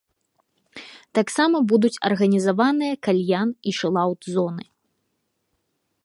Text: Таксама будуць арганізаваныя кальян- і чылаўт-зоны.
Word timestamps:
Таксама 1.17 1.57
будуць 1.73 1.99
арганізаваныя 2.09 2.93
кальян- 3.07 3.55
і 3.71 3.75
чылаўт-зоны. 3.81 4.63